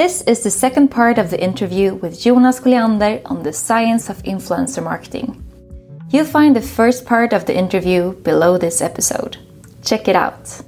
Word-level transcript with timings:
This 0.00 0.22
is 0.22 0.42
the 0.42 0.50
second 0.50 0.88
part 0.88 1.18
of 1.18 1.28
the 1.28 1.38
interview 1.38 1.92
with 1.92 2.18
Jonas 2.18 2.58
Colliander 2.58 3.20
on 3.26 3.42
the 3.42 3.52
science 3.52 4.08
of 4.08 4.22
influencer 4.22 4.82
marketing. 4.82 5.44
You'll 6.08 6.24
find 6.24 6.56
the 6.56 6.62
first 6.62 7.04
part 7.04 7.34
of 7.34 7.44
the 7.44 7.54
interview 7.54 8.14
below 8.14 8.56
this 8.56 8.80
episode. 8.80 9.36
Check 9.84 10.08
it 10.08 10.16
out. 10.16 10.62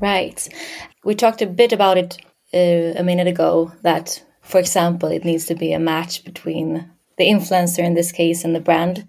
Right. 0.00 0.48
We 1.04 1.14
talked 1.14 1.40
a 1.40 1.46
bit 1.46 1.72
about 1.72 1.98
it 1.98 2.18
uh, 2.52 2.98
a 2.98 3.04
minute 3.04 3.28
ago 3.28 3.70
that, 3.82 4.20
for 4.40 4.58
example, 4.58 5.08
it 5.10 5.24
needs 5.24 5.46
to 5.46 5.54
be 5.54 5.72
a 5.72 5.78
match 5.78 6.24
between 6.24 6.91
the 7.18 7.24
influencer 7.24 7.80
in 7.80 7.94
this 7.94 8.12
case 8.12 8.44
and 8.44 8.54
the 8.54 8.60
brand. 8.60 9.06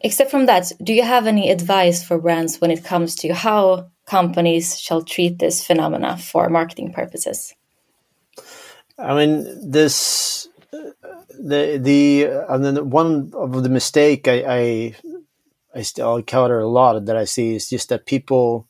Except 0.00 0.30
from 0.30 0.46
that, 0.46 0.72
do 0.82 0.92
you 0.92 1.02
have 1.02 1.26
any 1.26 1.50
advice 1.50 2.04
for 2.04 2.18
brands 2.18 2.60
when 2.60 2.70
it 2.70 2.84
comes 2.84 3.14
to 3.16 3.34
how 3.34 3.90
companies 4.06 4.78
shall 4.78 5.02
treat 5.02 5.38
this 5.38 5.66
phenomena 5.66 6.16
for 6.16 6.48
marketing 6.48 6.92
purposes? 6.92 7.54
I 8.98 9.14
mean, 9.14 9.70
this 9.70 10.48
the 10.70 11.78
the 11.82 12.24
and 12.48 12.64
then 12.64 12.90
one 12.90 13.32
of 13.34 13.62
the 13.62 13.68
mistake 13.68 14.26
I 14.28 14.44
I, 14.46 14.96
I 15.74 15.82
still 15.82 16.16
encounter 16.16 16.60
a 16.60 16.68
lot 16.68 17.04
that 17.04 17.16
I 17.16 17.24
see 17.24 17.56
is 17.56 17.68
just 17.68 17.88
that 17.88 18.06
people 18.06 18.68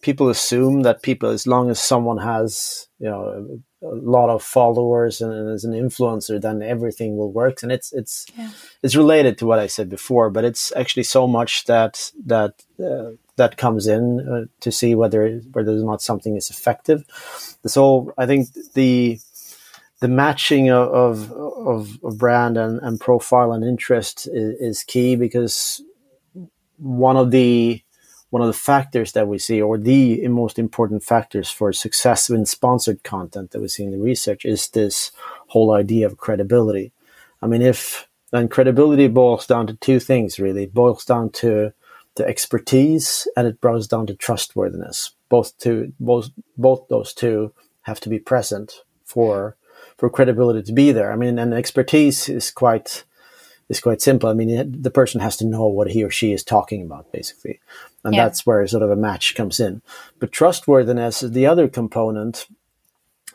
people 0.00 0.28
assume 0.28 0.82
that 0.82 1.02
people, 1.02 1.30
as 1.30 1.46
long 1.46 1.70
as 1.70 1.78
someone 1.78 2.18
has, 2.18 2.88
you 2.98 3.08
know, 3.08 3.60
a, 3.82 3.94
lot 3.94 4.30
of 4.30 4.42
followers 4.42 5.20
and, 5.20 5.50
as 5.50 5.64
an 5.64 5.72
influencer, 5.72 6.40
then 6.40 6.62
everything 6.62 7.16
will 7.16 7.32
work. 7.32 7.62
And 7.62 7.72
it's 7.72 7.92
it's 7.92 8.26
yeah. 8.36 8.50
it's 8.82 8.96
related 8.96 9.38
to 9.38 9.46
what 9.46 9.58
I 9.58 9.66
said 9.66 9.88
before, 9.88 10.30
but 10.30 10.44
it's 10.44 10.72
actually 10.76 11.04
so 11.04 11.26
much 11.26 11.64
that 11.64 12.12
that 12.26 12.54
uh, 12.82 13.12
that 13.36 13.56
comes 13.56 13.86
in 13.86 14.20
uh, 14.20 14.44
to 14.60 14.72
see 14.72 14.94
whether 14.94 15.38
whether 15.52 15.72
or 15.72 15.84
not 15.84 16.02
something 16.02 16.36
is 16.36 16.50
effective. 16.50 17.04
So 17.66 18.12
I 18.18 18.26
think 18.26 18.48
the 18.74 19.18
the 20.00 20.08
matching 20.08 20.70
of 20.70 21.32
of, 21.32 21.98
of 22.02 22.18
brand 22.18 22.56
and, 22.56 22.80
and 22.82 23.00
profile 23.00 23.52
and 23.52 23.64
interest 23.64 24.26
is, 24.26 24.60
is 24.60 24.84
key 24.84 25.16
because 25.16 25.82
one 26.76 27.16
of 27.16 27.30
the 27.30 27.82
one 28.30 28.42
of 28.42 28.48
the 28.48 28.52
factors 28.52 29.12
that 29.12 29.28
we 29.28 29.38
see, 29.38 29.60
or 29.60 29.76
the 29.76 30.26
most 30.28 30.58
important 30.58 31.02
factors 31.02 31.50
for 31.50 31.72
success 31.72 32.30
in 32.30 32.46
sponsored 32.46 33.02
content 33.02 33.50
that 33.50 33.60
we 33.60 33.68
see 33.68 33.84
in 33.84 33.90
the 33.90 33.98
research, 33.98 34.44
is 34.44 34.68
this 34.68 35.12
whole 35.48 35.72
idea 35.72 36.06
of 36.06 36.16
credibility. 36.16 36.92
I 37.42 37.46
mean, 37.46 37.62
if 37.62 38.08
and 38.32 38.50
credibility 38.50 39.08
boils 39.08 39.46
down 39.46 39.66
to 39.66 39.74
two 39.74 39.98
things 39.98 40.38
really, 40.38 40.64
it 40.64 40.74
boils 40.74 41.04
down 41.04 41.30
to 41.30 41.72
the 42.14 42.26
expertise 42.26 43.26
and 43.36 43.46
it 43.46 43.60
boils 43.60 43.88
down 43.88 44.06
to 44.06 44.14
trustworthiness. 44.14 45.12
Both 45.28 45.58
to 45.58 45.92
both 45.98 46.30
both 46.56 46.88
those 46.88 47.12
two 47.12 47.52
have 47.82 48.00
to 48.00 48.08
be 48.08 48.18
present 48.18 48.82
for 49.04 49.56
for 49.96 50.10
credibility 50.10 50.62
to 50.62 50.72
be 50.72 50.92
there. 50.92 51.12
I 51.12 51.16
mean, 51.16 51.38
and 51.38 51.52
expertise 51.52 52.28
is 52.28 52.50
quite 52.50 53.04
is 53.70 53.80
quite 53.80 54.02
simple. 54.02 54.28
I 54.28 54.34
mean, 54.34 54.82
the 54.82 54.90
person 54.90 55.20
has 55.20 55.36
to 55.38 55.46
know 55.46 55.66
what 55.66 55.90
he 55.90 56.02
or 56.04 56.10
she 56.10 56.32
is 56.32 56.42
talking 56.42 56.82
about, 56.82 57.10
basically. 57.12 57.60
And 58.04 58.14
yeah. 58.14 58.24
that's 58.24 58.44
where 58.44 58.66
sort 58.66 58.82
of 58.82 58.90
a 58.90 58.96
match 58.96 59.34
comes 59.36 59.60
in. 59.60 59.80
But 60.18 60.32
trustworthiness, 60.32 61.20
the 61.20 61.46
other 61.46 61.68
component, 61.68 62.46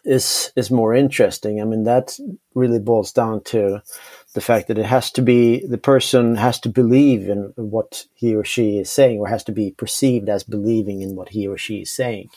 is 0.03 0.51
is 0.55 0.69
more 0.69 0.93
interesting. 0.93 1.59
I 1.59 1.63
mean, 1.63 1.85
that 1.85 2.19
really 2.53 2.79
boils 2.79 3.11
down 3.11 3.41
to 3.45 3.81
the 4.33 4.41
fact 4.41 4.67
that 4.67 4.77
it 4.77 4.85
has 4.85 5.09
to 5.11 5.21
be 5.21 5.65
the 5.65 5.79
person 5.79 6.35
has 6.35 6.59
to 6.59 6.69
believe 6.69 7.27
in 7.27 7.53
what 7.55 8.05
he 8.13 8.35
or 8.35 8.43
she 8.43 8.77
is 8.77 8.91
saying, 8.91 9.19
or 9.19 9.27
has 9.27 9.43
to 9.45 9.51
be 9.51 9.71
perceived 9.71 10.29
as 10.29 10.43
believing 10.43 11.01
in 11.01 11.15
what 11.15 11.29
he 11.29 11.47
or 11.47 11.57
she 11.57 11.81
is 11.81 11.91
saying, 11.91 12.29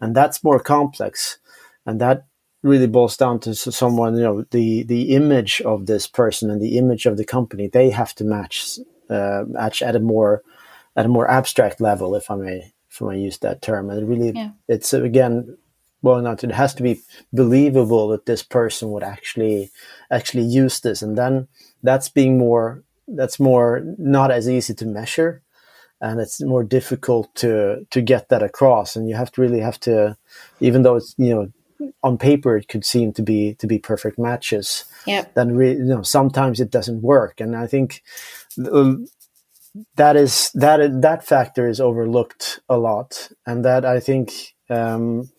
and 0.00 0.14
that's 0.14 0.44
more 0.44 0.60
complex. 0.60 1.38
And 1.84 2.00
that 2.00 2.26
really 2.62 2.86
boils 2.86 3.16
down 3.16 3.40
to 3.40 3.54
someone 3.54 4.16
you 4.16 4.22
know 4.22 4.44
the 4.50 4.82
the 4.84 5.14
image 5.14 5.60
of 5.62 5.86
this 5.86 6.06
person 6.06 6.50
and 6.50 6.60
the 6.60 6.76
image 6.76 7.06
of 7.06 7.16
the 7.16 7.24
company 7.24 7.68
they 7.68 7.90
have 7.90 8.14
to 8.14 8.24
match 8.24 8.78
uh, 9.08 9.44
match 9.48 9.82
at 9.82 9.96
a 9.96 10.00
more 10.00 10.42
at 10.96 11.06
a 11.06 11.08
more 11.08 11.30
abstract 11.30 11.80
level 11.80 12.14
if 12.14 12.30
i 12.30 12.34
may 12.34 12.72
if 12.90 13.00
i 13.02 13.06
may 13.06 13.20
use 13.20 13.38
that 13.38 13.62
term. 13.62 13.90
And 13.90 14.00
it 14.00 14.06
really 14.06 14.32
yeah. 14.34 14.50
it's 14.68 14.92
again 14.92 15.56
well 16.02 16.20
not 16.20 16.44
it 16.44 16.52
has 16.52 16.74
to 16.74 16.82
be 16.82 17.00
believable 17.32 18.08
that 18.08 18.26
this 18.26 18.42
person 18.42 18.90
would 18.90 19.02
actually 19.02 19.70
actually 20.10 20.44
use 20.44 20.80
this. 20.80 21.02
And 21.02 21.16
then 21.16 21.48
that's 21.82 22.08
being 22.08 22.38
more 22.38 22.82
that's 23.08 23.40
more 23.40 23.82
not 23.98 24.30
as 24.30 24.48
easy 24.48 24.74
to 24.74 24.86
measure 24.86 25.42
and 26.00 26.20
it's 26.20 26.40
more 26.42 26.64
difficult 26.64 27.34
to 27.36 27.86
to 27.90 28.00
get 28.00 28.28
that 28.28 28.42
across. 28.42 28.96
And 28.96 29.08
you 29.08 29.14
have 29.14 29.30
to 29.32 29.40
really 29.40 29.60
have 29.60 29.78
to 29.80 30.16
even 30.60 30.82
though 30.82 30.96
it's 30.96 31.14
you 31.18 31.34
know 31.34 31.52
on 32.02 32.18
paper 32.18 32.56
it 32.56 32.68
could 32.68 32.84
seem 32.84 33.12
to 33.12 33.22
be 33.22 33.54
to 33.54 33.66
be 33.66 33.78
perfect 33.78 34.18
matches. 34.18 34.84
Yeah 35.06 35.24
then 35.34 35.54
re- 35.54 35.72
you 35.72 35.84
know 35.84 36.02
sometimes 36.02 36.60
it 36.60 36.70
doesn't 36.70 37.02
work. 37.02 37.40
And 37.40 37.56
i 37.56 37.66
think 37.66 38.02
that 39.96 40.16
is 40.16 40.50
that 40.54 41.02
that 41.02 41.24
factor 41.24 41.68
is 41.68 41.80
overlooked 41.80 42.60
a 42.68 42.78
lot. 42.78 43.30
And 43.46 43.64
that 43.64 43.84
i 43.84 44.00
think 44.00 44.54
um, 44.68 45.30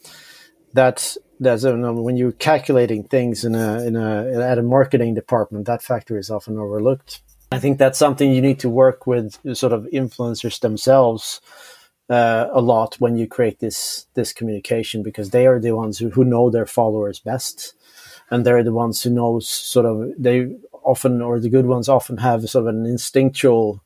that 0.74 1.16
that's 1.40 1.64
you 1.64 1.76
know, 1.76 1.94
when 1.94 2.18
you're 2.18 2.32
calculating 2.32 3.04
things 3.04 3.44
in 3.44 3.56
a 3.56 3.84
in 3.84 3.96
a 3.96 4.42
at 4.42 4.60
a 4.60 4.64
marketing 4.64 5.16
department 5.16 5.66
that 5.66 5.82
factor 5.82 6.18
is 6.18 6.30
often 6.30 6.58
overlooked. 6.58 7.22
I 7.54 7.60
think 7.60 7.80
that's 7.80 8.00
something 8.00 8.32
you 8.32 8.42
need 8.42 8.60
to 8.60 8.70
work 8.70 9.06
with 9.06 9.38
sort 9.58 9.74
of 9.74 9.84
influencers 9.92 10.62
themselves 10.62 11.42
uh, 12.12 12.50
a 12.52 12.60
lot 12.60 12.96
when 13.00 13.16
you 13.16 13.26
create 13.26 13.60
this 13.60 14.06
this 14.16 14.34
communication 14.34 15.02
because 15.02 15.30
they 15.30 15.48
are 15.48 15.60
the 15.60 15.72
ones 15.72 15.98
who, 15.98 16.10
who 16.10 16.26
know 16.26 16.50
their 16.50 16.66
followers 16.66 17.20
best 17.20 17.74
and 18.30 18.46
they're 18.46 18.64
the 18.64 18.74
ones 18.74 19.02
who 19.02 19.10
knows 19.10 19.48
sort 19.48 19.86
of 19.86 20.12
they 20.18 20.54
often 20.84 21.22
or 21.22 21.40
the 21.40 21.50
good 21.50 21.66
ones 21.66 21.88
often 21.88 22.18
have 22.18 22.50
sort 22.50 22.68
of 22.68 22.76
an 22.76 22.86
instinctual 22.86 23.82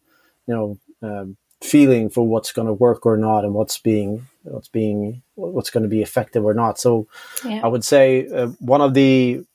you 0.48 0.56
know 0.56 0.78
um, 1.04 1.38
feeling 1.62 2.10
for 2.10 2.28
what's 2.28 2.52
going 2.52 2.68
to 2.68 2.74
work 2.74 3.06
or 3.06 3.16
not 3.16 3.46
and 3.46 3.54
what's 3.54 3.78
being 3.78 4.26
what's 4.42 4.70
being 4.70 5.22
what's 5.36 5.70
going 5.70 5.84
to 5.84 5.90
be 5.90 6.02
effective 6.02 6.44
or 6.44 6.56
not 6.56 6.80
so 6.80 7.08
yeah. 7.46 7.62
i 7.64 7.68
would 7.68 7.86
say 7.86 8.28
uh, 8.30 8.48
one 8.60 8.82
of 8.82 8.96
the 8.96 9.46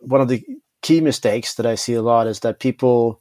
one 0.00 0.20
of 0.20 0.26
the 0.26 0.44
key 0.82 1.00
mistakes 1.00 1.54
that 1.54 1.66
i 1.66 1.76
see 1.76 1.94
a 1.94 2.02
lot 2.02 2.26
is 2.26 2.40
that 2.40 2.58
people 2.58 3.20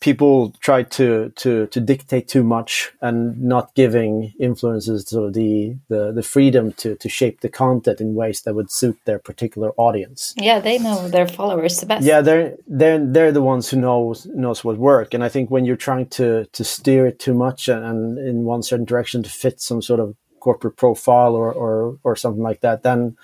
people 0.00 0.52
try 0.60 0.82
to 0.82 1.30
to 1.36 1.66
to 1.66 1.80
dictate 1.80 2.26
too 2.26 2.42
much 2.42 2.90
and 3.00 3.40
not 3.40 3.74
giving 3.74 4.32
influencers 4.40 5.06
sort 5.06 5.28
of 5.28 5.34
the, 5.34 5.76
the 5.88 6.10
the 6.12 6.22
freedom 6.22 6.72
to 6.72 6.96
to 6.96 7.08
shape 7.08 7.40
the 7.40 7.48
content 7.48 8.00
in 8.00 8.14
ways 8.14 8.42
that 8.42 8.54
would 8.54 8.70
suit 8.70 8.98
their 9.04 9.18
particular 9.18 9.72
audience. 9.76 10.34
Yeah, 10.36 10.58
they 10.58 10.78
know 10.78 11.08
their 11.08 11.28
followers 11.28 11.80
the 11.80 11.86
best. 11.86 12.04
Yeah, 12.04 12.22
they're 12.22 12.56
they're 12.66 13.04
they're 13.04 13.32
the 13.32 13.42
ones 13.42 13.68
who 13.68 13.76
knows 13.76 14.26
knows 14.26 14.64
what 14.64 14.78
work. 14.78 15.14
And 15.14 15.22
I 15.22 15.28
think 15.28 15.50
when 15.50 15.64
you're 15.64 15.76
trying 15.76 16.06
to 16.08 16.46
to 16.46 16.64
steer 16.64 17.06
it 17.06 17.18
too 17.18 17.34
much 17.34 17.68
and, 17.68 17.84
and 17.84 18.18
in 18.18 18.44
one 18.44 18.62
certain 18.62 18.86
direction 18.86 19.22
to 19.22 19.30
fit 19.30 19.60
some 19.60 19.82
sort 19.82 20.00
of 20.00 20.16
corporate 20.40 20.76
profile 20.76 21.34
or 21.34 21.52
or 21.52 21.98
or 22.02 22.16
something 22.16 22.42
like 22.42 22.62
that, 22.62 22.82
then 22.82 23.16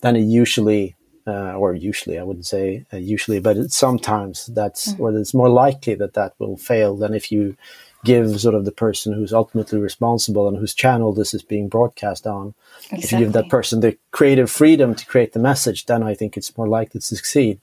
then 0.00 0.16
it 0.16 0.22
usually 0.22 0.96
uh, 1.26 1.54
or 1.54 1.74
usually 1.74 2.18
I 2.18 2.22
wouldn't 2.22 2.46
say 2.46 2.84
uh, 2.92 2.96
usually, 2.96 3.40
but 3.40 3.70
sometimes 3.70 4.46
that's 4.46 4.92
mm-hmm. 4.92 5.02
or 5.02 5.16
it's 5.18 5.34
more 5.34 5.48
likely 5.48 5.94
that 5.94 6.14
that 6.14 6.34
will 6.38 6.56
fail 6.56 6.96
than 6.96 7.14
if 7.14 7.30
you 7.30 7.56
give 8.04 8.40
sort 8.40 8.54
of 8.54 8.64
the 8.64 8.72
person 8.72 9.12
who's 9.12 9.32
ultimately 9.32 9.78
responsible 9.78 10.48
and 10.48 10.56
whose 10.56 10.74
channel 10.74 11.12
this 11.12 11.34
is 11.34 11.42
being 11.42 11.68
broadcast 11.68 12.26
on. 12.26 12.54
Exactly. 12.90 12.98
If 12.98 13.12
you 13.12 13.18
give 13.18 13.32
that 13.34 13.48
person 13.48 13.80
the 13.80 13.96
creative 14.10 14.50
freedom 14.50 14.94
to 14.96 15.06
create 15.06 15.32
the 15.32 15.38
message, 15.38 15.86
then 15.86 16.02
I 16.02 16.14
think 16.14 16.36
it's 16.36 16.56
more 16.56 16.68
likely 16.68 17.00
to 17.00 17.06
succeed 17.06 17.60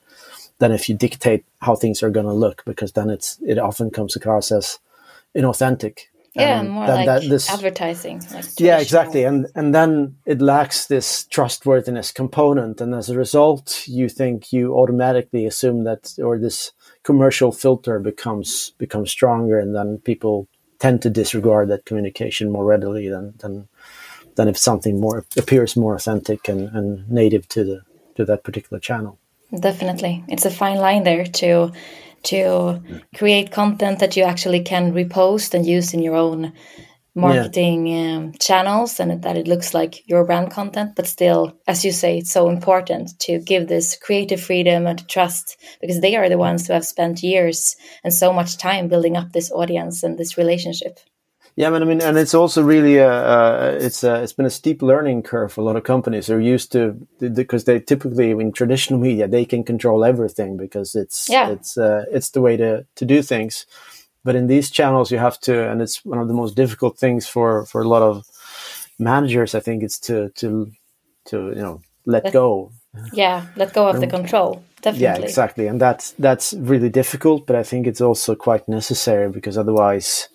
than 0.59 0.71
if 0.71 0.87
you 0.87 0.95
dictate 0.95 1.43
how 1.61 1.75
things 1.75 2.01
are 2.03 2.09
going 2.09 2.25
to 2.25 2.33
look, 2.33 2.63
because 2.65 2.93
then 2.93 3.09
it's 3.09 3.37
it 3.45 3.57
often 3.57 3.91
comes 3.91 4.15
across 4.15 4.51
as 4.51 4.79
inauthentic 5.35 6.08
yeah, 6.33 6.59
um, 6.59 6.69
more 6.69 6.87
like 6.87 7.05
that 7.05 7.21
this, 7.23 7.49
advertising. 7.49 8.21
Like 8.33 8.45
yeah, 8.59 8.79
exactly, 8.79 9.23
and 9.23 9.47
and 9.55 9.73
then 9.73 10.15
it 10.25 10.41
lacks 10.41 10.85
this 10.85 11.25
trustworthiness 11.25 12.11
component, 12.11 12.81
and 12.81 12.93
as 12.93 13.09
a 13.09 13.17
result, 13.17 13.87
you 13.87 14.09
think 14.09 14.53
you 14.53 14.75
automatically 14.75 15.45
assume 15.45 15.83
that, 15.85 16.13
or 16.23 16.37
this 16.37 16.71
commercial 17.03 17.51
filter 17.51 17.99
becomes 17.99 18.71
becomes 18.77 19.11
stronger, 19.11 19.59
and 19.59 19.75
then 19.75 19.97
people 19.99 20.47
tend 20.79 21.01
to 21.01 21.09
disregard 21.09 21.67
that 21.69 21.85
communication 21.85 22.51
more 22.51 22.65
readily 22.65 23.09
than 23.09 23.33
than 23.37 23.67
than 24.35 24.47
if 24.47 24.57
something 24.57 24.99
more 24.99 25.25
appears 25.35 25.75
more 25.75 25.95
authentic 25.95 26.47
and, 26.47 26.69
and 26.75 27.09
native 27.09 27.47
to 27.49 27.63
the 27.63 27.81
to 28.15 28.25
that 28.25 28.43
particular 28.43 28.79
channel. 28.79 29.17
Definitely, 29.57 30.23
it's 30.27 30.45
a 30.45 30.51
fine 30.51 30.77
line 30.77 31.03
there 31.03 31.25
to 31.25 31.71
to 32.23 32.81
create 33.15 33.51
content 33.51 33.99
that 33.99 34.15
you 34.15 34.23
actually 34.23 34.63
can 34.63 34.93
repost 34.93 35.53
and 35.53 35.65
use 35.65 35.93
in 35.93 36.01
your 36.01 36.15
own 36.15 36.53
marketing 37.15 37.87
yeah. 37.87 38.17
um, 38.17 38.33
channels 38.39 38.99
and 38.99 39.23
that 39.23 39.37
it 39.37 39.47
looks 39.47 39.73
like 39.73 40.07
your 40.07 40.23
brand 40.25 40.51
content 40.51 40.95
but 40.95 41.07
still 41.07 41.57
as 41.67 41.83
you 41.83 41.91
say 41.91 42.19
it's 42.19 42.31
so 42.31 42.49
important 42.49 43.17
to 43.19 43.39
give 43.39 43.67
this 43.67 43.97
creative 43.97 44.39
freedom 44.39 44.85
and 44.85 45.07
trust 45.09 45.57
because 45.81 46.01
they 46.01 46.15
are 46.15 46.29
the 46.29 46.37
ones 46.37 46.67
who 46.67 46.73
have 46.73 46.85
spent 46.85 47.23
years 47.23 47.75
and 48.03 48.13
so 48.13 48.31
much 48.31 48.57
time 48.57 48.87
building 48.87 49.17
up 49.17 49.31
this 49.31 49.51
audience 49.51 50.03
and 50.03 50.17
this 50.17 50.37
relationship 50.37 50.99
yeah, 51.55 51.69
but 51.69 51.81
I 51.81 51.85
mean, 51.85 52.01
and 52.01 52.17
it's 52.17 52.33
also 52.33 52.61
really 52.61 52.97
a, 52.97 53.11
uh, 53.11 53.77
it's 53.79 54.03
a, 54.03 54.23
it's 54.23 54.33
been 54.33 54.45
a 54.45 54.49
steep 54.49 54.81
learning 54.81 55.23
curve 55.23 55.51
for 55.51 55.61
a 55.61 55.63
lot 55.63 55.75
of 55.75 55.83
companies. 55.83 56.27
They're 56.27 56.39
used 56.39 56.71
to 56.71 56.93
because 57.19 57.65
they 57.65 57.79
typically 57.79 58.31
in 58.31 58.51
traditional 58.51 58.99
media 58.99 59.27
they 59.27 59.45
can 59.45 59.63
control 59.63 60.05
everything 60.05 60.57
because 60.57 60.95
it's 60.95 61.29
yeah. 61.29 61.49
it's 61.49 61.77
uh, 61.77 62.05
it's 62.11 62.29
the 62.29 62.41
way 62.41 62.57
to 62.57 62.85
to 62.95 63.05
do 63.05 63.21
things. 63.21 63.65
But 64.23 64.35
in 64.35 64.47
these 64.47 64.69
channels, 64.69 65.11
you 65.11 65.17
have 65.17 65.39
to, 65.41 65.69
and 65.69 65.81
it's 65.81 66.03
one 66.05 66.19
of 66.19 66.27
the 66.27 66.33
most 66.33 66.55
difficult 66.55 66.97
things 66.97 67.27
for 67.27 67.65
for 67.65 67.81
a 67.81 67.87
lot 67.87 68.01
of 68.01 68.25
managers. 68.97 69.55
I 69.55 69.59
think 69.59 69.83
it's 69.83 69.99
to 69.99 70.29
to 70.35 70.71
to 71.25 71.37
you 71.49 71.61
know 71.61 71.81
let, 72.05 72.25
let 72.25 72.33
go. 72.33 72.71
Yeah, 73.13 73.45
let 73.55 73.73
go 73.73 73.87
of 73.87 73.99
the 73.99 74.07
control. 74.07 74.63
Definitely. 74.81 75.03
Yeah, 75.03 75.17
exactly, 75.17 75.67
and 75.67 75.79
that's 75.79 76.11
that's 76.11 76.53
really 76.53 76.89
difficult. 76.89 77.45
But 77.45 77.55
I 77.55 77.63
think 77.63 77.87
it's 77.87 78.01
also 78.01 78.35
quite 78.35 78.67
necessary 78.67 79.29
because 79.29 79.57
otherwise, 79.57 80.29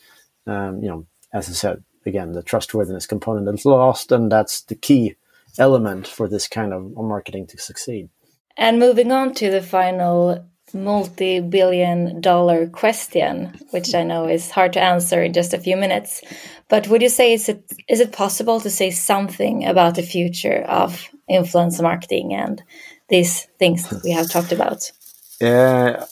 um, 0.47 0.83
you 0.83 0.89
know, 0.89 1.07
as 1.33 1.49
I 1.49 1.53
said, 1.53 1.85
again, 2.07 2.33
the 2.33 2.43
trustworthiness 2.43 3.07
component 3.07 3.49
is 3.59 3.65
lost, 3.65 4.13
and 4.13 4.31
that's 4.31 4.63
the 4.63 4.75
key 4.75 5.17
element 5.59 6.07
for 6.07 6.29
this 6.29 6.49
kind 6.49 6.73
of 6.73 6.93
marketing 6.97 7.47
to 7.49 7.59
succeed. 7.59 8.09
And 8.57 8.79
moving 8.79 9.11
on 9.11 9.35
to 9.35 9.51
the 9.51 9.63
final 9.63 10.45
multi 10.73 11.41
billion 11.41 12.21
dollar 12.21 12.67
question, 12.67 13.55
which 13.71 13.95
I 13.95 14.03
know 14.03 14.27
is 14.27 14.51
hard 14.51 14.73
to 14.75 14.81
answer 14.81 15.23
in 15.23 15.33
just 15.33 15.55
a 15.55 15.59
few 15.59 15.77
minutes. 15.77 16.23
But 16.69 16.89
would 16.89 17.03
you 17.03 17.09
say 17.09 17.33
is 17.33 17.49
it 17.49 17.65
is 17.89 18.01
it 18.01 18.13
possible 18.13 18.61
to 18.61 18.71
say 18.71 18.91
something 18.91 19.67
about 19.67 19.95
the 19.95 20.03
future 20.03 20.65
of 20.69 21.09
influencer 21.31 21.83
marketing 21.83 22.35
and 22.35 22.63
these 23.09 23.45
things 23.59 23.89
that 23.89 24.03
we 24.03 24.11
have 24.11 24.31
talked 24.31 24.53
about? 24.53 24.91
Yeah, 25.41 26.05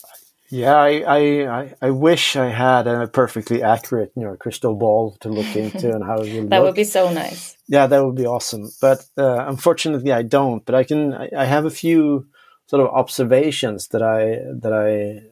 yeah, 0.52 0.76
I, 0.76 1.60
I, 1.60 1.74
I 1.80 1.90
wish 1.90 2.36
I 2.36 2.48
had 2.50 2.86
a 2.86 3.08
perfectly 3.08 3.62
accurate, 3.62 4.12
you 4.14 4.22
know, 4.22 4.36
crystal 4.36 4.74
ball 4.74 5.16
to 5.22 5.30
look 5.30 5.56
into 5.56 5.90
and 5.90 6.04
how 6.04 6.18
it 6.18 6.30
would 6.34 6.50
that 6.50 6.58
look. 6.58 6.66
would 6.66 6.74
be 6.74 6.84
so 6.84 7.10
nice. 7.10 7.56
Yeah, 7.68 7.86
that 7.86 8.04
would 8.04 8.16
be 8.16 8.26
awesome. 8.26 8.70
But 8.78 9.02
uh, 9.16 9.46
unfortunately, 9.46 10.12
I 10.12 10.20
don't. 10.20 10.62
But 10.66 10.74
I 10.74 10.84
can. 10.84 11.14
I, 11.14 11.30
I, 11.34 11.44
have 11.46 11.64
a 11.64 11.70
few 11.70 12.26
sort 12.66 12.82
of 12.82 12.88
observations 12.88 13.88
that 13.88 14.02
I 14.02 14.40
that 14.60 14.74
I 14.74 15.26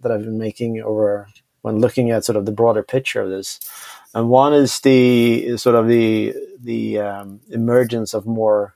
that 0.00 0.10
I've 0.10 0.24
been 0.24 0.38
making 0.38 0.80
over 0.80 1.28
when 1.60 1.78
looking 1.78 2.10
at 2.10 2.24
sort 2.24 2.36
of 2.36 2.46
the 2.46 2.52
broader 2.52 2.82
picture 2.82 3.20
of 3.20 3.28
this. 3.28 3.60
And 4.14 4.30
one 4.30 4.54
is 4.54 4.80
the 4.80 5.58
sort 5.58 5.76
of 5.76 5.86
the 5.86 6.34
the 6.58 6.98
um, 6.98 7.40
emergence 7.50 8.14
of 8.14 8.24
more 8.24 8.74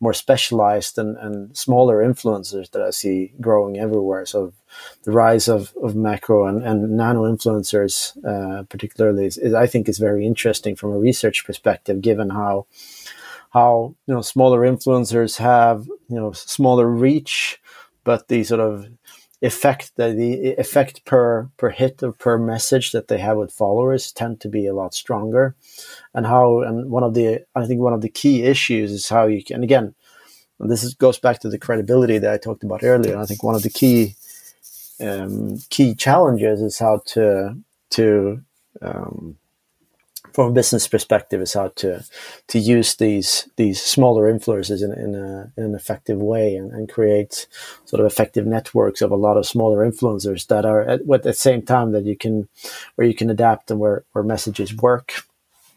more 0.00 0.12
specialized 0.12 0.98
and, 0.98 1.16
and 1.18 1.56
smaller 1.56 2.04
influencers 2.04 2.70
that 2.70 2.82
I 2.82 2.90
see 2.90 3.32
growing 3.40 3.78
everywhere. 3.78 4.26
So 4.26 4.52
the 5.04 5.12
rise 5.12 5.48
of, 5.48 5.72
of 5.82 5.94
macro 5.94 6.46
and, 6.46 6.62
and 6.64 6.96
nano 6.96 7.22
influencers, 7.22 8.16
uh, 8.24 8.64
particularly, 8.64 9.26
is, 9.26 9.38
is, 9.38 9.54
I 9.54 9.66
think 9.66 9.88
is 9.88 9.98
very 9.98 10.26
interesting 10.26 10.76
from 10.76 10.92
a 10.92 10.98
research 10.98 11.44
perspective, 11.44 12.00
given 12.00 12.30
how 12.30 12.66
how 13.50 13.94
you 14.06 14.14
know 14.14 14.20
smaller 14.20 14.60
influencers 14.60 15.38
have 15.38 15.86
you 15.86 16.16
know 16.16 16.32
smaller 16.32 16.88
reach, 16.88 17.60
but 18.02 18.28
the 18.28 18.42
sort 18.42 18.60
of 18.60 18.88
effect 19.44 19.92
the, 19.96 20.12
the 20.12 20.50
effect 20.58 21.04
per 21.04 21.48
per 21.56 21.70
hit 21.70 22.02
or 22.02 22.12
per 22.12 22.38
message 22.38 22.92
that 22.92 23.08
they 23.08 23.18
have 23.18 23.36
with 23.36 23.52
followers 23.52 24.12
tend 24.12 24.40
to 24.40 24.48
be 24.48 24.66
a 24.66 24.74
lot 24.74 24.94
stronger. 24.94 25.54
And 26.14 26.26
how 26.26 26.60
and 26.60 26.90
one 26.90 27.02
of 27.02 27.14
the 27.14 27.44
i 27.54 27.66
think 27.66 27.80
one 27.80 27.92
of 27.92 28.00
the 28.00 28.08
key 28.08 28.42
issues 28.44 28.90
is 28.92 29.08
how 29.08 29.26
you 29.26 29.42
can 29.44 29.62
again 29.62 29.94
this 30.60 30.84
is, 30.84 30.94
goes 30.94 31.18
back 31.18 31.40
to 31.40 31.50
the 31.50 31.58
credibility 31.58 32.18
that 32.18 32.32
i 32.32 32.38
talked 32.38 32.64
about 32.64 32.82
earlier. 32.82 33.12
And 33.12 33.22
i 33.22 33.26
think 33.26 33.42
one 33.42 33.54
of 33.54 33.62
the 33.62 33.70
key 33.70 34.14
um, 35.00 35.58
key 35.70 35.94
challenges 35.94 36.60
is 36.60 36.78
how 36.78 37.02
to 37.06 37.56
to 37.90 38.40
um, 38.80 39.36
from 40.34 40.50
a 40.50 40.52
business 40.52 40.88
perspective 40.88 41.40
is 41.40 41.54
how 41.54 41.68
to 41.76 42.04
to 42.48 42.58
use 42.58 42.96
these 42.96 43.48
these 43.56 43.80
smaller 43.80 44.30
influencers 44.30 44.82
in, 44.82 44.92
in, 44.92 45.14
a, 45.14 45.52
in 45.56 45.64
an 45.64 45.74
effective 45.74 46.18
way 46.18 46.56
and, 46.56 46.72
and, 46.72 46.88
create 46.88 47.46
sort 47.84 48.00
of 48.00 48.06
effective 48.06 48.44
networks 48.44 49.00
of 49.00 49.12
a 49.12 49.16
lot 49.16 49.36
of 49.36 49.46
smaller 49.46 49.88
influencers 49.88 50.48
that 50.48 50.66
are 50.66 50.82
at, 50.82 51.00
at 51.08 51.22
the 51.22 51.32
same 51.32 51.62
time 51.62 51.92
that 51.92 52.04
you 52.04 52.16
can 52.16 52.48
where 52.96 53.06
you 53.06 53.14
can 53.14 53.30
adapt 53.30 53.70
and 53.70 53.78
where, 53.78 54.04
where 54.12 54.24
messages 54.24 54.70
mm-hmm. 54.70 54.82
work. 54.82 55.24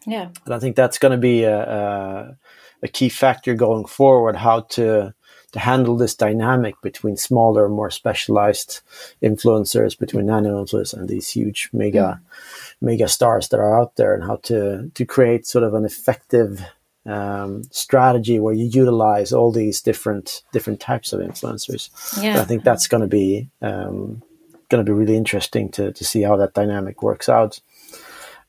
Yeah, 0.06 0.30
and 0.44 0.54
I 0.54 0.58
think 0.58 0.74
that's 0.74 0.98
going 0.98 1.12
to 1.12 1.18
be 1.18 1.44
a, 1.44 1.58
a, 1.58 2.36
a 2.82 2.88
key 2.88 3.08
factor 3.08 3.54
going 3.54 3.86
forward. 3.86 4.36
How 4.36 4.60
to 4.60 5.14
to 5.52 5.58
handle 5.58 5.96
this 5.96 6.14
dynamic 6.14 6.74
between 6.82 7.16
smaller, 7.16 7.68
more 7.68 7.90
specialized 7.90 8.80
influencers, 9.22 9.98
between 9.98 10.26
nano 10.26 10.62
influencers 10.62 10.94
and 10.94 11.08
these 11.08 11.28
huge 11.30 11.70
mega, 11.72 12.20
mm. 12.20 12.74
mega 12.80 13.08
stars 13.08 13.48
that 13.48 13.60
are 13.60 13.80
out 13.80 13.96
there, 13.96 14.14
and 14.14 14.24
how 14.24 14.36
to 14.36 14.90
to 14.94 15.04
create 15.04 15.46
sort 15.46 15.64
of 15.64 15.74
an 15.74 15.84
effective 15.84 16.60
um, 17.06 17.62
strategy 17.70 18.38
where 18.38 18.54
you 18.54 18.66
utilize 18.66 19.32
all 19.32 19.50
these 19.50 19.80
different 19.80 20.42
different 20.52 20.80
types 20.80 21.12
of 21.12 21.20
influencers. 21.20 21.90
Yeah. 22.22 22.40
I 22.40 22.44
think 22.44 22.64
that's 22.64 22.86
going 22.86 23.02
to 23.02 23.08
be 23.08 23.48
um, 23.62 24.22
going 24.68 24.84
to 24.84 24.90
be 24.90 24.96
really 24.96 25.16
interesting 25.16 25.70
to 25.70 25.92
to 25.92 26.04
see 26.04 26.22
how 26.22 26.36
that 26.36 26.54
dynamic 26.54 27.02
works 27.02 27.28
out. 27.28 27.60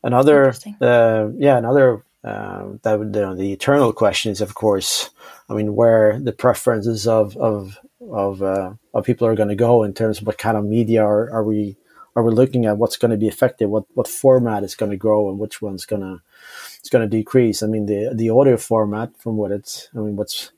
Another, 0.01 0.53
uh, 0.79 1.27
yeah, 1.35 1.57
another 1.57 2.03
uh, 2.23 2.69
that 2.83 2.99
would, 2.99 3.15
uh, 3.15 3.33
the 3.33 3.53
eternal 3.53 3.93
question 3.93 4.31
is, 4.31 4.41
of 4.41 4.55
course, 4.55 5.09
I 5.49 5.53
mean, 5.53 5.75
where 5.75 6.19
the 6.19 6.33
preferences 6.33 7.07
of 7.07 7.37
of 7.37 7.77
of, 8.01 8.41
uh, 8.41 8.73
of 8.93 9.05
people 9.05 9.27
are 9.27 9.35
going 9.35 9.49
to 9.49 9.55
go 9.55 9.83
in 9.83 9.93
terms 9.93 10.19
of 10.19 10.27
what 10.27 10.37
kind 10.37 10.57
of 10.57 10.65
media 10.65 11.03
are, 11.03 11.29
are 11.31 11.43
we 11.43 11.77
are 12.15 12.23
we 12.23 12.31
looking 12.31 12.65
at? 12.65 12.77
What's 12.77 12.97
going 12.97 13.11
to 13.11 13.17
be 13.17 13.27
effective? 13.27 13.69
What 13.69 13.85
what 13.93 14.07
format 14.07 14.63
is 14.63 14.75
going 14.75 14.91
to 14.91 14.97
grow 14.97 15.29
and 15.29 15.39
which 15.39 15.61
one's 15.61 15.85
going 15.85 16.01
to 16.01 16.21
it's 16.79 16.89
going 16.89 17.07
to 17.07 17.17
decrease? 17.17 17.63
I 17.63 17.67
mean, 17.67 17.85
the 17.85 18.11
the 18.13 18.29
audio 18.29 18.57
format 18.57 19.15
from 19.17 19.37
what 19.37 19.51
it's 19.51 19.89
I 19.95 19.99
mean, 19.99 20.15
what's 20.15 20.51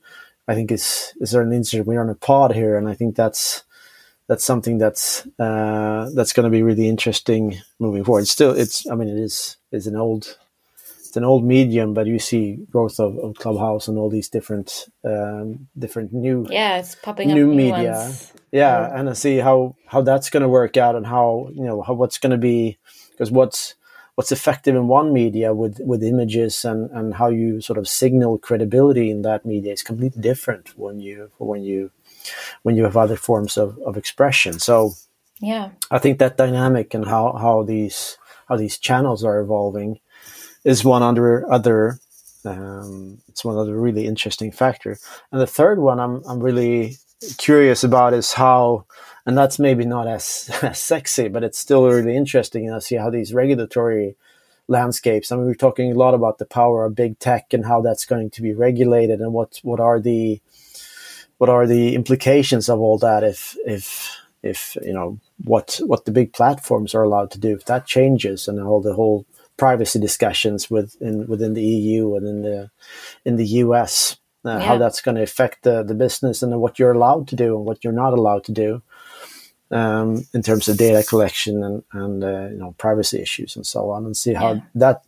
I 0.48 0.54
think 0.54 0.72
is 0.72 1.12
is 1.20 1.30
there 1.30 1.42
an 1.42 1.52
insert? 1.52 1.86
We're 1.86 2.00
on 2.00 2.10
a 2.10 2.14
pod 2.14 2.54
here, 2.54 2.76
and 2.76 2.88
I 2.88 2.94
think 2.94 3.14
that's 3.14 3.64
that's 4.26 4.44
something 4.44 4.78
that's 4.78 5.26
uh, 5.38 6.10
that's 6.14 6.32
going 6.32 6.44
to 6.44 6.50
be 6.50 6.62
really 6.62 6.88
interesting 6.88 7.58
moving 7.78 8.04
forward. 8.04 8.26
Still, 8.26 8.52
it's 8.52 8.88
I 8.88 8.94
mean, 8.94 9.08
it 9.08 9.18
is 9.18 9.56
is 9.70 9.86
an 9.86 9.96
old 9.96 10.38
it's 11.12 11.18
an 11.18 11.24
old 11.24 11.44
medium, 11.44 11.92
but 11.92 12.06
you 12.06 12.18
see 12.18 12.56
growth 12.70 12.98
of, 12.98 13.18
of 13.18 13.34
Clubhouse 13.36 13.86
and 13.86 13.98
all 13.98 14.08
these 14.08 14.30
different 14.30 14.88
um, 15.04 15.68
different 15.78 16.10
new 16.10 16.46
yeah, 16.48 16.78
it's 16.78 16.94
popping 16.94 17.28
new 17.28 17.50
up 17.50 17.54
media. 17.54 17.92
Ones. 17.92 18.32
Yeah, 18.50 18.98
and 18.98 19.10
I 19.10 19.12
see 19.12 19.36
how 19.36 19.76
how 19.86 20.00
that's 20.00 20.30
going 20.30 20.42
to 20.42 20.48
work 20.48 20.78
out 20.78 20.96
and 20.96 21.06
how 21.06 21.50
you 21.52 21.64
know 21.64 21.82
how 21.82 21.92
what's 21.92 22.16
going 22.16 22.30
to 22.30 22.38
be 22.38 22.78
because 23.10 23.30
what's 23.30 23.74
what's 24.14 24.32
effective 24.32 24.74
in 24.74 24.88
one 24.88 25.12
media 25.12 25.52
with 25.52 25.80
with 25.80 26.02
images 26.02 26.64
and 26.64 26.90
and 26.92 27.12
how 27.12 27.28
you 27.28 27.60
sort 27.60 27.78
of 27.78 27.86
signal 27.86 28.38
credibility 28.38 29.10
in 29.10 29.20
that 29.20 29.44
media 29.44 29.74
is 29.74 29.82
completely 29.82 30.22
different 30.22 30.78
when 30.78 30.98
you 30.98 31.30
when 31.36 31.62
you 31.62 31.90
when 32.62 32.74
you 32.74 32.84
have 32.84 32.96
other 32.96 33.16
forms 33.16 33.58
of, 33.58 33.78
of 33.84 33.98
expression. 33.98 34.58
So 34.58 34.92
yeah, 35.40 35.72
I 35.90 35.98
think 35.98 36.20
that 36.20 36.38
dynamic 36.38 36.94
and 36.94 37.04
how 37.04 37.34
how 37.34 37.64
these 37.64 38.16
how 38.48 38.56
these 38.56 38.78
channels 38.78 39.22
are 39.24 39.40
evolving 39.40 40.00
is 40.64 40.84
one 40.84 41.02
other 41.02 41.50
other 41.50 41.98
um, 42.44 43.18
it's 43.28 43.44
one 43.44 43.56
other 43.56 43.78
really 43.78 44.06
interesting 44.06 44.50
factor. 44.50 44.98
And 45.30 45.40
the 45.40 45.46
third 45.46 45.78
one 45.78 46.00
I'm 46.00 46.22
I'm 46.26 46.40
really 46.40 46.96
curious 47.38 47.84
about 47.84 48.14
is 48.14 48.32
how 48.32 48.86
and 49.24 49.38
that's 49.38 49.58
maybe 49.58 49.84
not 49.84 50.08
as, 50.08 50.50
as 50.62 50.78
sexy, 50.78 51.28
but 51.28 51.44
it's 51.44 51.58
still 51.58 51.86
really 51.86 52.16
interesting. 52.16 52.64
You 52.64 52.72
know, 52.72 52.78
see 52.78 52.96
how 52.96 53.10
these 53.10 53.32
regulatory 53.32 54.16
landscapes. 54.68 55.30
I 55.30 55.36
mean, 55.36 55.46
we're 55.46 55.54
talking 55.54 55.92
a 55.92 55.94
lot 55.94 56.14
about 56.14 56.38
the 56.38 56.46
power 56.46 56.84
of 56.84 56.94
big 56.94 57.18
tech 57.18 57.52
and 57.52 57.64
how 57.64 57.80
that's 57.80 58.04
going 58.04 58.30
to 58.30 58.42
be 58.42 58.52
regulated, 58.54 59.20
and 59.20 59.32
what 59.32 59.60
what 59.62 59.80
are 59.80 60.00
the 60.00 60.40
what 61.38 61.50
are 61.50 61.66
the 61.66 61.94
implications 61.94 62.68
of 62.68 62.80
all 62.80 62.98
that 62.98 63.24
if 63.24 63.56
if 63.66 64.16
if 64.42 64.76
you 64.82 64.92
know 64.92 65.18
what 65.44 65.80
what 65.86 66.04
the 66.04 66.12
big 66.12 66.32
platforms 66.32 66.94
are 66.94 67.02
allowed 67.02 67.30
to 67.30 67.38
do 67.38 67.54
if 67.54 67.64
that 67.64 67.86
changes 67.86 68.48
and 68.48 68.60
all 68.60 68.80
the 68.80 68.94
whole 68.94 69.26
privacy 69.62 70.00
discussions 70.00 70.68
within 70.68 71.24
within 71.28 71.54
the 71.54 71.62
EU 71.62 72.16
and 72.16 72.26
in 72.26 72.42
the 72.42 72.68
in 73.24 73.36
the 73.36 73.46
US, 73.62 74.16
uh, 74.44 74.50
yeah. 74.50 74.58
how 74.58 74.76
that's 74.76 75.00
going 75.00 75.14
to 75.14 75.22
affect 75.22 75.62
the, 75.62 75.84
the 75.84 75.94
business 75.94 76.42
and 76.42 76.60
what 76.60 76.80
you're 76.80 76.90
allowed 76.90 77.28
to 77.28 77.36
do 77.36 77.54
and 77.56 77.64
what 77.64 77.84
you're 77.84 77.92
not 77.92 78.12
allowed 78.12 78.42
to 78.42 78.50
do 78.50 78.82
um, 79.70 80.26
in 80.34 80.42
terms 80.42 80.66
of 80.68 80.76
data 80.76 81.04
collection 81.08 81.62
and 81.62 81.84
and 81.92 82.24
uh, 82.24 82.48
you 82.50 82.58
know 82.58 82.74
privacy 82.76 83.22
issues 83.22 83.54
and 83.54 83.64
so 83.64 83.90
on, 83.90 84.04
and 84.04 84.16
see 84.16 84.34
how 84.34 84.54
yeah. 84.54 84.60
that. 84.74 85.02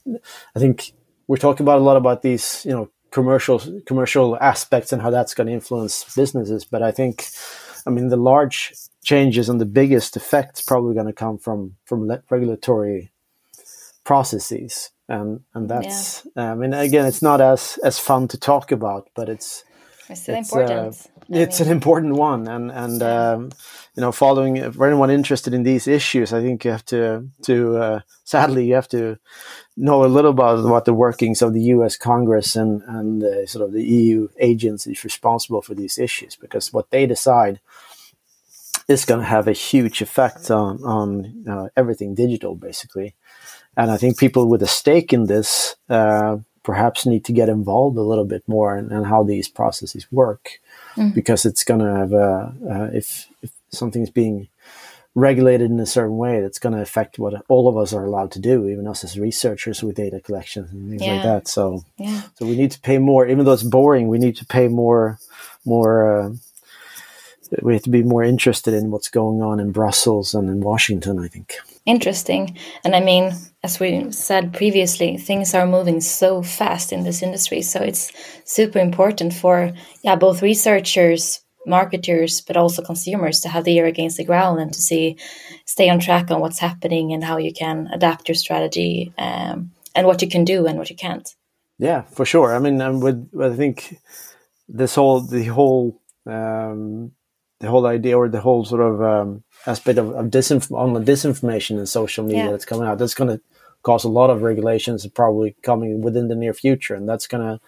I 0.54 0.61
think 0.61 0.92
we're 1.26 1.44
talking 1.46 1.64
about 1.64 1.80
a 1.80 1.88
lot 1.88 1.96
about 1.96 2.23
these 2.23 2.64
you 2.64 2.75
know 2.76 2.88
commercial 3.11 3.58
commercial 3.87 4.38
aspects 4.40 4.92
and 4.92 5.02
how 5.02 5.11
that's 5.11 5.34
going 5.34 5.49
to 5.49 5.52
influence 5.52 6.14
businesses, 6.14 6.64
but 6.64 6.80
I 6.80 6.92
think. 6.92 7.26
I 7.87 7.90
mean, 7.90 8.08
the 8.08 8.16
large 8.16 8.73
changes 9.04 9.50
and 9.50 9.61
the 9.61 9.66
biggest 9.66 10.16
effects 10.16 10.62
probably 10.62 10.94
going 10.94 11.12
to 11.12 11.12
come 11.25 11.37
from 11.37 11.76
from 11.84 12.11
regulatory 12.30 13.11
processes 14.04 14.90
and 15.08 15.40
and 15.54 15.68
that's 15.68 16.26
yeah. 16.37 16.52
I 16.52 16.54
mean 16.54 16.73
again 16.73 17.06
it's 17.06 17.23
not 17.23 17.40
as 17.40 17.78
as 17.84 17.99
fun 17.99 18.28
to 18.28 18.38
talk 18.38 18.73
about, 18.73 19.08
but 19.14 19.28
it's 19.28 19.64
it's 20.08 20.28
it's, 20.28 20.52
important. 20.52 20.96
Uh, 20.96 21.08
it's 21.30 21.61
mean, 21.61 21.68
an 21.68 21.73
important 21.73 22.14
one, 22.14 22.46
and 22.46 22.70
and 22.70 23.02
um, 23.02 23.50
you 23.96 24.00
know, 24.02 24.12
following 24.12 24.73
for 24.73 24.87
anyone 24.87 25.11
interested 25.11 25.54
in 25.54 25.62
these 25.62 25.87
issues, 25.88 26.32
I 26.32 26.42
think 26.42 26.64
you 26.64 26.70
have 26.70 26.84
to 26.87 27.28
to 27.42 27.76
uh, 27.76 28.00
sadly 28.25 28.66
you 28.66 28.75
have 28.75 28.88
to 28.88 29.18
know 29.76 30.04
a 30.04 30.06
little 30.06 30.32
about 30.32 30.64
what 30.64 30.84
the 30.84 30.94
workings 30.94 31.42
of 31.42 31.54
the 31.54 31.62
U.S. 31.62 31.96
Congress 31.96 32.56
and 32.56 32.82
and 32.87 33.23
uh, 33.23 33.46
sort 33.46 33.64
of 33.64 33.73
the 33.73 33.82
EU 33.82 34.28
agencies 34.38 35.04
responsible 35.04 35.62
for 35.62 35.75
these 35.75 35.99
issues, 35.99 36.37
because 36.37 36.73
what 36.73 36.90
they 36.90 37.06
decide 37.06 37.61
is 38.88 39.05
going 39.05 39.21
to 39.21 39.26
have 39.26 39.49
a 39.49 39.53
huge 39.53 40.03
effect 40.03 40.50
on 40.50 40.83
on 40.85 41.45
uh, 41.49 41.69
everything 41.76 42.14
digital, 42.14 42.55
basically. 42.55 43.14
And 43.76 43.91
I 43.91 43.97
think 43.97 44.19
people 44.19 44.49
with 44.49 44.62
a 44.62 44.69
stake 44.69 45.12
in 45.12 45.26
this 45.26 45.76
uh, 45.88 46.38
perhaps 46.62 47.07
need 47.07 47.25
to 47.25 47.33
get 47.33 47.49
involved 47.49 47.97
a 47.99 48.03
little 48.03 48.25
bit 48.25 48.43
more 48.47 48.76
in, 48.76 48.93
in 48.93 49.05
how 49.05 49.23
these 49.23 49.49
processes 49.49 50.07
work, 50.11 50.61
mm. 50.97 51.14
because 51.14 51.45
it's 51.45 51.64
going 51.64 51.81
to 51.81 51.95
have 51.95 52.12
a, 52.12 52.55
uh, 52.71 52.91
if, 52.97 53.29
if 53.43 53.50
something's 53.71 54.11
being 54.11 54.49
regulated 55.14 55.71
in 55.71 55.79
a 55.79 55.87
certain 55.87 56.17
way 56.17 56.41
that's 56.41 56.59
going 56.59 56.75
to 56.75 56.81
affect 56.81 57.19
what 57.19 57.35
all 57.49 57.69
of 57.69 57.76
us 57.76 57.93
are 57.93 58.05
allowed 58.05 58.33
to 58.33 58.41
do, 58.41 58.69
even 58.69 58.88
us 58.88 59.05
as 59.05 59.19
researchers 59.19 59.83
with 59.83 59.95
data 59.95 60.21
collection 60.21 60.69
and 60.73 60.91
things 60.91 61.03
yeah. 61.03 61.14
like 61.14 61.23
that. 61.23 61.49
So, 61.49 61.85
yeah. 61.99 62.23
so 62.35 62.47
we 62.47 62.57
need 62.57 62.73
to 62.73 62.81
pay 62.81 62.99
more, 62.99 63.26
even 63.26 63.45
though 63.45 63.53
it's 63.53 63.62
boring. 63.62 64.09
We 64.09 64.19
need 64.19 64.37
to 64.37 64.47
pay 64.47 64.69
more, 64.69 65.19
more. 65.64 66.35
We 67.62 67.75
have 67.75 67.82
to 67.82 67.90
be 67.90 68.02
more 68.02 68.23
interested 68.25 68.75
in 68.75 68.90
what's 68.90 69.08
going 69.08 69.42
on 69.42 69.61
in 69.61 69.73
Brussels 69.73 70.34
and 70.34 70.49
in 70.49 70.61
Washington. 70.61 71.18
I 71.18 71.28
think 71.28 71.56
interesting. 71.87 72.56
And 72.84 72.96
I 72.96 73.00
mean, 73.00 73.32
as 73.62 73.78
we 73.78 74.11
said 74.12 74.52
previously, 74.52 75.16
things 75.16 75.54
are 75.54 75.66
moving 75.66 76.00
so 76.00 76.42
fast 76.42 76.92
in 76.92 77.04
this 77.04 77.23
industry. 77.23 77.62
So 77.62 77.80
it's 77.80 78.12
super 78.44 78.78
important 78.78 79.34
for 79.34 79.73
yeah, 80.02 80.16
both 80.16 80.42
researchers, 80.42 81.40
marketers, 81.66 82.40
but 82.40 82.56
also 82.56 82.82
consumers 82.82 83.40
to 83.40 83.49
have 83.49 83.64
the 83.64 83.76
ear 83.76 83.87
against 83.87 84.16
the 84.16 84.25
ground 84.25 84.61
and 84.61 84.73
to 84.73 84.80
see, 84.80 85.16
stay 85.66 85.88
on 85.90 86.00
track 86.00 86.30
on 86.30 86.40
what's 86.40 86.58
happening 86.58 87.12
and 87.12 87.25
how 87.25 87.37
you 87.37 87.52
can 87.52 87.88
adapt 87.92 88.28
your 88.28 88.34
strategy 88.34 89.12
um, 89.18 89.70
and 89.94 90.06
what 90.06 90.23
you 90.23 90.28
can 90.28 90.44
do 90.44 90.66
and 90.66 90.78
what 90.78 90.90
you 90.90 90.96
can't. 90.96 91.34
Yeah, 91.78 92.02
for 92.02 92.25
sure. 92.25 92.54
I 92.54 92.58
mean, 92.61 92.80
um, 92.80 93.00
with, 93.00 93.28
I 93.40 93.54
think 93.54 93.99
this 94.68 94.94
whole 94.94 95.20
the 95.20 95.44
whole 95.44 96.00
um, 96.25 97.12
the 97.64 97.71
whole 97.71 97.87
idea 97.87 98.16
or 98.16 98.28
the 98.28 98.40
whole 98.40 98.64
sort 98.64 98.80
of 98.80 99.02
um, 99.02 99.42
aspect 99.66 99.99
of, 99.99 100.11
of 100.11 100.26
disinf- 100.26 100.76
on 100.76 100.92
the 100.92 101.00
disinformation 101.00 101.78
in 101.78 101.87
social 101.87 102.25
media 102.25 102.44
yeah. 102.44 102.50
that's 102.50 102.64
coming 102.64 102.87
out. 102.87 102.99
That's 102.99 103.14
going 103.14 103.30
to 103.30 103.40
cause 103.83 104.04
a 104.04 104.09
lot 104.09 104.30
of 104.30 104.42
regulations 104.42 105.06
probably 105.09 105.54
coming 105.62 106.00
within 106.02 106.28
the 106.28 106.35
near 106.35 106.54
future, 106.54 106.94
and 106.94 107.09
that's 107.09 107.26
going 107.26 107.42
to 107.42 107.61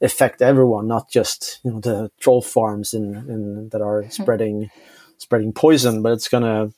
affect 0.00 0.42
everyone, 0.42 0.86
not 0.86 1.10
just 1.10 1.60
you 1.64 1.72
know 1.72 1.80
the 1.80 2.10
troll 2.20 2.42
farms 2.42 2.94
in, 2.94 3.16
in 3.28 3.68
that 3.70 3.82
are 3.82 4.02
hmm. 4.02 4.10
spreading 4.10 4.70
spreading 5.18 5.52
poison, 5.52 6.02
but 6.02 6.12
it's 6.12 6.28
gonna 6.28 6.72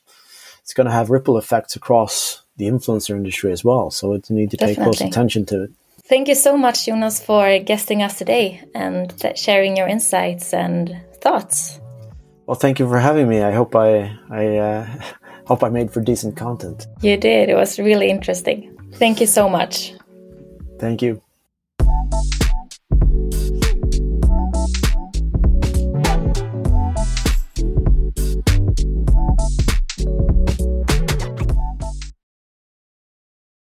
it's 0.61 0.75
gonna 0.75 0.93
have 0.93 1.11
ripple 1.11 1.39
effects 1.39 1.77
across 1.77 2.43
the 2.57 2.67
influencer 2.67 3.17
industry 3.17 3.53
as 3.53 3.65
well. 3.65 3.91
So 3.91 4.13
it 4.13 4.31
need 4.31 4.51
to 4.51 4.57
Definitely. 4.57 4.75
take 4.75 4.85
close 4.85 5.01
attention 5.01 5.47
to 5.47 5.65
it. 5.65 5.71
Thank 6.05 6.29
you 6.29 6.35
so 6.35 6.57
much, 6.57 6.87
Jonas, 6.87 7.23
for 7.23 7.59
guesting 7.59 8.03
us 8.03 8.17
today 8.17 8.65
and 8.75 9.13
sharing 9.37 9.77
your 9.77 9.87
insights 9.87 10.55
and 10.55 10.97
thoughts. 11.21 11.81
Well, 12.49 12.55
thank 12.55 12.79
you 12.79 12.89
for 12.89 12.99
having 12.99 13.29
me. 13.29 13.43
I 13.43 13.53
hope 13.53 13.77
I 13.77 14.17
I 14.31 14.57
uh, 14.57 14.87
hope 15.47 15.63
I 15.63 15.69
made 15.69 15.91
for 15.91 16.01
decent 16.01 16.35
content. 16.35 16.87
You 17.03 17.19
did. 17.19 17.51
It 17.51 17.55
was 17.55 17.79
really 17.79 18.09
interesting. 18.09 18.75
Thank 18.95 19.21
you 19.21 19.27
so 19.27 19.51
much. 19.51 19.93
Thank 20.79 21.03
you. 21.03 21.21